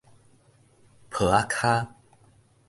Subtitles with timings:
[1.11, 1.87] 抱仔跤